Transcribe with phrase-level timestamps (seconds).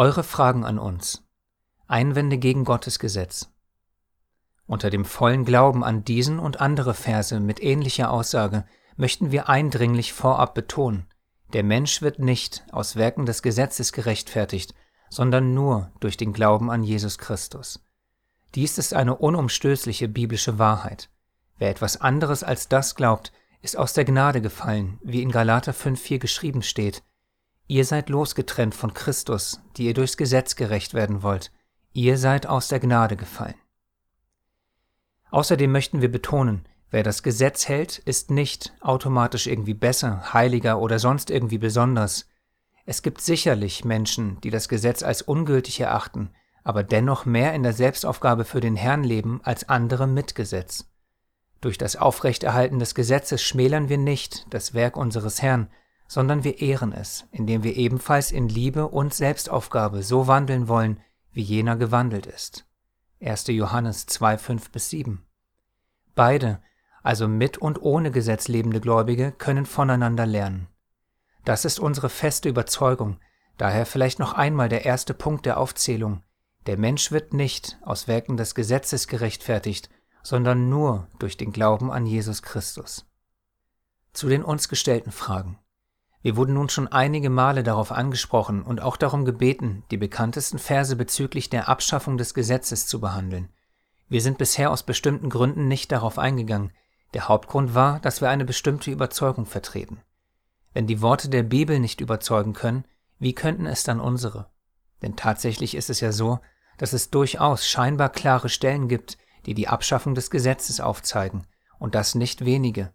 [0.00, 1.24] Eure Fragen an uns.
[1.88, 3.50] Einwände gegen Gottes Gesetz.
[4.64, 8.64] Unter dem vollen Glauben an diesen und andere Verse mit ähnlicher Aussage
[8.96, 11.08] möchten wir eindringlich vorab betonen,
[11.52, 14.72] der Mensch wird nicht aus Werken des Gesetzes gerechtfertigt,
[15.10, 17.84] sondern nur durch den Glauben an Jesus Christus.
[18.54, 21.10] Dies ist eine unumstößliche biblische Wahrheit.
[21.56, 26.20] Wer etwas anderes als das glaubt, ist aus der Gnade gefallen, wie in Galater 5,4
[26.20, 27.02] geschrieben steht.
[27.70, 31.52] Ihr seid losgetrennt von Christus, die ihr durchs Gesetz gerecht werden wollt.
[31.92, 33.54] Ihr seid aus der Gnade gefallen.
[35.30, 40.98] Außerdem möchten wir betonen, wer das Gesetz hält, ist nicht automatisch irgendwie besser, heiliger oder
[40.98, 42.26] sonst irgendwie besonders.
[42.86, 46.30] Es gibt sicherlich Menschen, die das Gesetz als ungültig erachten,
[46.64, 50.86] aber dennoch mehr in der Selbstaufgabe für den Herrn leben als andere mit Gesetz.
[51.60, 55.68] Durch das Aufrechterhalten des Gesetzes schmälern wir nicht das Werk unseres Herrn,
[56.08, 61.00] sondern wir ehren es, indem wir ebenfalls in Liebe und Selbstaufgabe so wandeln wollen,
[61.32, 62.66] wie jener gewandelt ist.
[63.20, 63.48] 1.
[63.48, 65.24] Johannes 2, 5 bis 7.
[66.14, 66.60] Beide,
[67.02, 70.68] also mit und ohne Gesetz lebende Gläubige, können voneinander lernen.
[71.44, 73.20] Das ist unsere feste Überzeugung,
[73.56, 76.22] daher vielleicht noch einmal der erste Punkt der Aufzählung.
[76.66, 79.90] Der Mensch wird nicht aus Werken des Gesetzes gerechtfertigt,
[80.22, 83.06] sondern nur durch den Glauben an Jesus Christus.
[84.12, 85.58] Zu den uns gestellten Fragen.
[86.28, 90.94] Wir wurden nun schon einige Male darauf angesprochen und auch darum gebeten, die bekanntesten Verse
[90.94, 93.48] bezüglich der Abschaffung des Gesetzes zu behandeln.
[94.10, 96.70] Wir sind bisher aus bestimmten Gründen nicht darauf eingegangen.
[97.14, 100.02] Der Hauptgrund war, dass wir eine bestimmte Überzeugung vertreten.
[100.74, 102.84] Wenn die Worte der Bibel nicht überzeugen können,
[103.18, 104.50] wie könnten es dann unsere?
[105.00, 106.40] Denn tatsächlich ist es ja so,
[106.76, 111.46] dass es durchaus scheinbar klare Stellen gibt, die die Abschaffung des Gesetzes aufzeigen,
[111.78, 112.92] und das nicht wenige.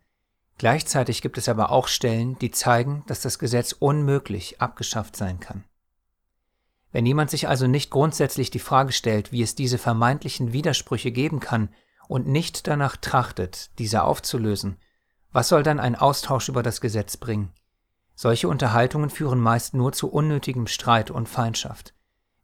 [0.57, 5.63] Gleichzeitig gibt es aber auch Stellen, die zeigen, dass das Gesetz unmöglich abgeschafft sein kann.
[6.91, 11.39] Wenn jemand sich also nicht grundsätzlich die Frage stellt, wie es diese vermeintlichen Widersprüche geben
[11.39, 11.69] kann
[12.07, 14.77] und nicht danach trachtet, diese aufzulösen,
[15.31, 17.51] was soll dann ein Austausch über das Gesetz bringen?
[18.13, 21.95] Solche Unterhaltungen führen meist nur zu unnötigem Streit und Feindschaft.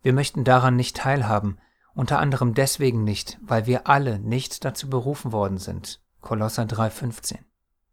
[0.02, 1.60] Wir möchten daran nicht teilhaben,
[1.94, 6.02] unter anderem deswegen nicht, weil wir alle nicht dazu berufen worden sind.
[6.22, 7.38] Kolosser 3,15.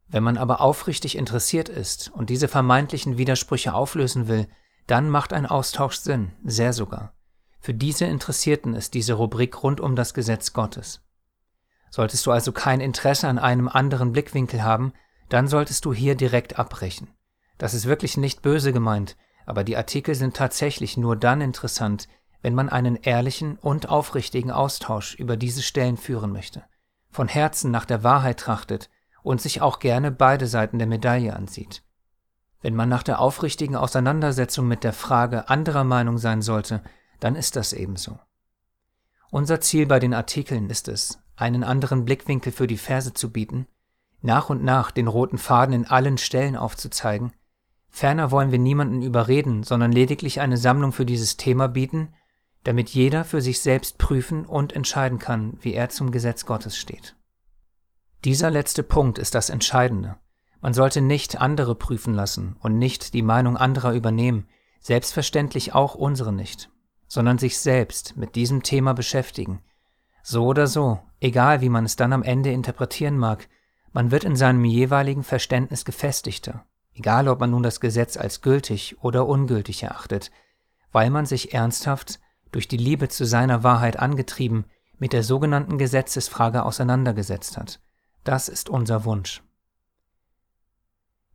[0.08, 4.46] Wenn man aber aufrichtig interessiert ist und diese vermeintlichen Widersprüche auflösen will,
[4.86, 7.12] dann macht ein Austausch Sinn, sehr sogar.
[7.60, 11.02] Für diese Interessierten ist diese Rubrik rund um das Gesetz Gottes.
[11.90, 14.92] Solltest du also kein Interesse an einem anderen Blickwinkel haben,
[15.28, 17.08] dann solltest du hier direkt abbrechen.
[17.58, 22.06] Das ist wirklich nicht böse gemeint, aber die Artikel sind tatsächlich nur dann interessant,
[22.42, 26.64] wenn man einen ehrlichen und aufrichtigen Austausch über diese Stellen führen möchte,
[27.10, 28.90] von Herzen nach der Wahrheit trachtet
[29.26, 31.82] und sich auch gerne beide Seiten der Medaille ansieht.
[32.62, 36.80] Wenn man nach der aufrichtigen Auseinandersetzung mit der Frage anderer Meinung sein sollte,
[37.18, 38.20] dann ist das ebenso.
[39.32, 43.66] Unser Ziel bei den Artikeln ist es, einen anderen Blickwinkel für die Verse zu bieten,
[44.22, 47.32] nach und nach den roten Faden in allen Stellen aufzuzeigen.
[47.88, 52.14] Ferner wollen wir niemanden überreden, sondern lediglich eine Sammlung für dieses Thema bieten,
[52.62, 57.16] damit jeder für sich selbst prüfen und entscheiden kann, wie er zum Gesetz Gottes steht.
[58.26, 60.16] Dieser letzte Punkt ist das Entscheidende.
[60.60, 64.48] Man sollte nicht andere prüfen lassen und nicht die Meinung anderer übernehmen,
[64.80, 66.68] selbstverständlich auch unsere nicht,
[67.06, 69.62] sondern sich selbst mit diesem Thema beschäftigen.
[70.24, 73.48] So oder so, egal wie man es dann am Ende interpretieren mag,
[73.92, 78.96] man wird in seinem jeweiligen Verständnis gefestigter, egal ob man nun das Gesetz als gültig
[79.02, 80.32] oder ungültig erachtet,
[80.90, 82.18] weil man sich ernsthaft
[82.50, 84.64] durch die Liebe zu seiner Wahrheit angetrieben,
[84.98, 87.78] mit der sogenannten Gesetzesfrage auseinandergesetzt hat.
[88.26, 89.40] Das ist unser Wunsch.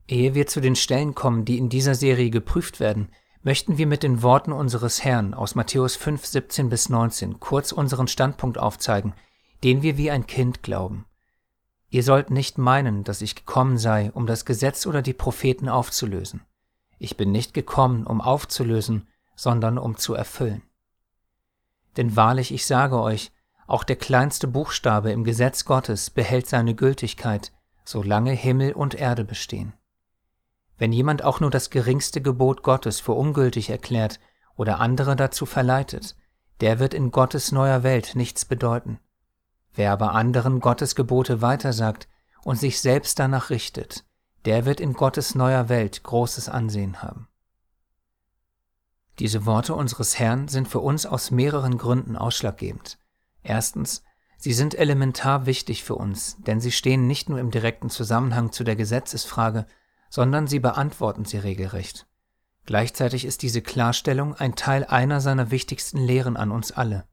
[0.10, 3.08] Ehe wir zu den Stellen kommen, die in dieser Serie geprüft werden,
[3.44, 8.10] möchten wir mit den Worten unseres Herrn aus Matthäus 5, 17 bis 19 kurz unseren
[8.10, 9.14] Standpunkt aufzeigen,
[9.64, 11.06] den wir wie ein Kind glauben.
[11.90, 16.42] Ihr sollt nicht meinen, dass ich gekommen sei, um das Gesetz oder die Propheten aufzulösen.
[17.00, 19.08] Ich bin nicht gekommen, um aufzulösen,
[19.38, 20.62] sondern um zu erfüllen.
[21.96, 23.32] Denn wahrlich, ich sage euch,
[23.72, 27.54] auch der kleinste Buchstabe im Gesetz Gottes behält seine Gültigkeit,
[27.86, 29.74] solange Himmel und Erde bestehen.
[30.78, 34.20] Wenn jemand auch nur das geringste Gebot Gottes für ungültig erklärt
[34.56, 36.18] oder andere dazu verleitet,
[36.60, 39.00] der wird in Gottes neuer Welt nichts bedeuten.
[39.74, 42.10] Wer aber anderen Gottes Gebote weitersagt
[42.44, 44.04] und sich selbst danach richtet,
[44.44, 47.30] der wird in Gottes neuer Welt großes Ansehen haben.
[49.20, 52.98] Diese Worte unseres Herrn sind für uns aus mehreren Gründen ausschlaggebend.
[53.44, 54.04] Erstens,
[54.38, 58.64] sie sind elementar wichtig für uns, denn sie stehen nicht nur im direkten Zusammenhang zu
[58.64, 59.66] der Gesetzesfrage,
[60.10, 62.08] sondern sie beantworten sie regelrecht.
[62.66, 67.08] Gleichzeitig ist diese Klarstellung ein Teil einer seiner wichtigsten Lehren an uns alle.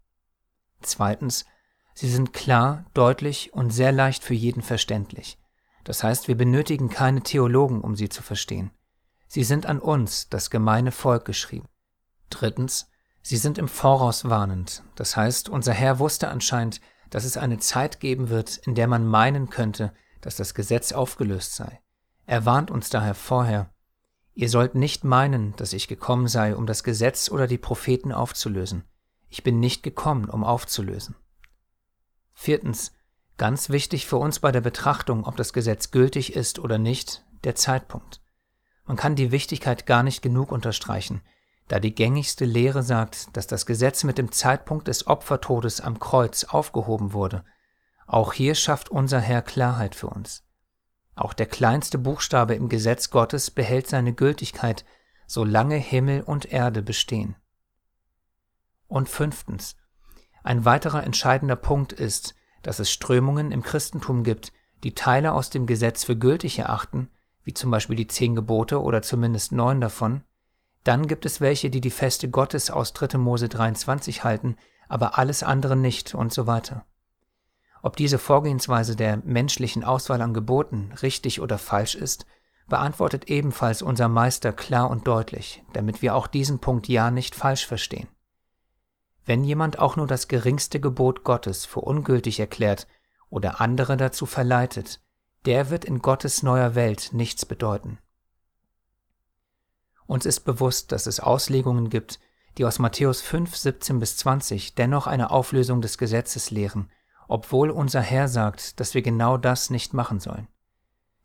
[0.82, 1.46] Zweitens,
[1.94, 5.38] sie sind klar, deutlich und sehr leicht für jeden verständlich.
[5.84, 8.72] Das heißt, wir benötigen keine Theologen, um sie zu verstehen.
[9.26, 11.68] Sie sind an uns, das gemeine Volk, geschrieben.
[12.30, 12.90] Drittens,
[13.28, 14.82] sie sind im Voraus warnend.
[14.94, 16.80] Das heißt, unser Herr wusste anscheinend,
[17.10, 21.54] dass es eine Zeit geben wird, in der man meinen könnte, dass das Gesetz aufgelöst
[21.54, 21.80] sei.
[22.26, 23.70] Er warnt uns daher vorher,
[24.38, 28.84] Ihr sollt nicht meinen, dass ich gekommen sei, um das Gesetz oder die Propheten aufzulösen.
[29.28, 31.16] Ich bin nicht gekommen, um aufzulösen.
[32.34, 32.92] Viertens,
[33.36, 37.56] ganz wichtig für uns bei der Betrachtung, ob das Gesetz gültig ist oder nicht, der
[37.56, 38.20] Zeitpunkt.
[38.84, 41.20] Man kann die Wichtigkeit gar nicht genug unterstreichen,
[41.68, 46.44] da die gängigste Lehre sagt, dass das Gesetz mit dem Zeitpunkt des Opfertodes am Kreuz
[46.44, 47.44] aufgehoben wurde.
[48.06, 50.44] Auch hier schafft unser Herr Klarheit für uns.
[51.14, 54.84] Auch der kleinste Buchstabe im Gesetz Gottes behält seine Gültigkeit,
[55.26, 57.36] solange Himmel und Erde bestehen.
[58.86, 59.76] Und fünftens.
[60.42, 64.52] Ein weiterer entscheidender Punkt ist, dass es Strömungen im Christentum gibt,
[64.84, 67.10] die Teile aus dem Gesetz für gültig erachten,
[67.44, 70.22] wie zum Beispiel die zehn Gebote oder zumindest neun davon.
[70.88, 73.18] Dann gibt es welche, die die Feste Gottes aus 3.
[73.18, 74.56] Mose 23 halten,
[74.88, 76.86] aber alles andere nicht und so weiter.
[77.82, 82.24] Ob diese Vorgehensweise der menschlichen Auswahl an Geboten richtig oder falsch ist,
[82.68, 87.66] beantwortet ebenfalls unser Meister klar und deutlich, damit wir auch diesen Punkt ja nicht falsch
[87.66, 88.08] verstehen.
[89.26, 92.86] Wenn jemand auch nur das geringste Gebot Gottes für ungültig erklärt
[93.28, 95.02] oder andere dazu verleitet,
[95.44, 97.98] der wird in Gottes neuer Welt nichts bedeuten.
[100.08, 102.18] Uns ist bewusst, dass es Auslegungen gibt,
[102.56, 106.90] die aus Matthäus 5, 17 bis 20 dennoch eine Auflösung des Gesetzes lehren
[107.28, 110.48] obwohl unser Herr sagt, dass wir genau das nicht machen sollen.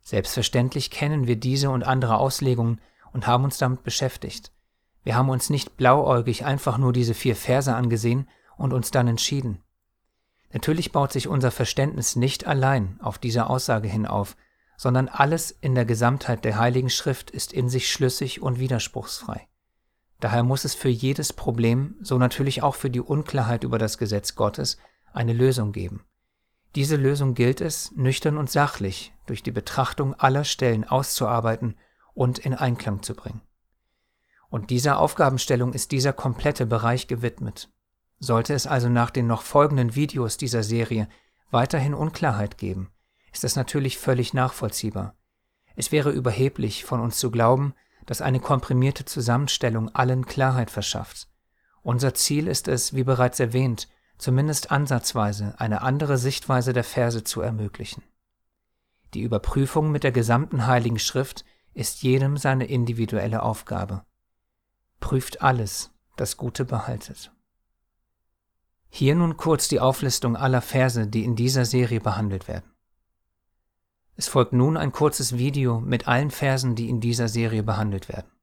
[0.02, 2.80] Selbstverständlich kennen wir diese und andere Auslegungen
[3.12, 4.52] und haben uns damit beschäftigt.
[5.02, 9.62] Wir haben uns nicht blauäugig einfach nur diese vier Verse angesehen und uns dann entschieden.
[10.52, 14.36] Natürlich baut sich unser Verständnis nicht allein auf diese Aussage hin auf,
[14.76, 19.48] sondern alles in der Gesamtheit der Heiligen Schrift ist in sich schlüssig und widerspruchsfrei.
[20.20, 24.34] Daher muss es für jedes Problem, so natürlich auch für die Unklarheit über das Gesetz
[24.34, 24.78] Gottes,
[25.12, 26.04] eine Lösung geben.
[26.74, 31.76] Diese Lösung gilt es, nüchtern und sachlich durch die Betrachtung aller Stellen auszuarbeiten
[32.14, 33.42] und in Einklang zu bringen.
[34.48, 37.70] Und dieser Aufgabenstellung ist dieser komplette Bereich gewidmet.
[38.18, 41.08] Sollte es also nach den noch folgenden Videos dieser Serie
[41.50, 42.90] weiterhin Unklarheit geben,
[43.34, 45.16] ist das natürlich völlig nachvollziehbar.
[45.74, 47.74] Es wäre überheblich von uns zu glauben,
[48.06, 51.28] dass eine komprimierte Zusammenstellung allen Klarheit verschafft.
[51.82, 53.88] Unser Ziel ist es, wie bereits erwähnt,
[54.18, 58.04] zumindest ansatzweise eine andere Sichtweise der Verse zu ermöglichen.
[59.14, 64.04] Die Überprüfung mit der gesamten Heiligen Schrift ist jedem seine individuelle Aufgabe.
[65.00, 67.32] Prüft alles, das Gute behaltet.
[68.88, 72.73] Hier nun kurz die Auflistung aller Verse, die in dieser Serie behandelt werden.
[74.16, 78.33] Es folgt nun ein kurzes Video mit allen Versen, die in dieser Serie behandelt werden.